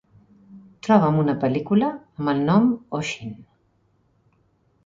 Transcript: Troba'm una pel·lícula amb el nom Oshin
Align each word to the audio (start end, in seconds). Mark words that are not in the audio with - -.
Troba'm 0.87 1.19
una 1.25 1.35
pel·lícula 1.43 1.89
amb 2.23 2.33
el 2.33 2.41
nom 2.49 2.67
Oshin 3.01 3.39